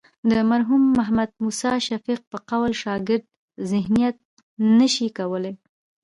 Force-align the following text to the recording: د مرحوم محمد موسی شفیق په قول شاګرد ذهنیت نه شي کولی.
د 0.31 0.33
مرحوم 0.49 0.81
محمد 0.97 1.29
موسی 1.43 1.73
شفیق 1.87 2.19
په 2.31 2.37
قول 2.49 2.71
شاګرد 2.83 3.25
ذهنیت 3.71 4.15
نه 4.77 4.87
شي 4.95 5.07
کولی. 5.17 5.53